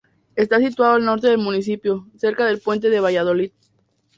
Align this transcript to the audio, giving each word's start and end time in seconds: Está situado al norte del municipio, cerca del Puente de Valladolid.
Está 0.35 0.57
situado 0.57 0.93
al 0.95 1.05
norte 1.05 1.27
del 1.27 1.37
municipio, 1.37 2.07
cerca 2.17 2.47
del 2.47 2.59
Puente 2.59 2.89
de 2.89 2.99
Valladolid. 2.99 3.51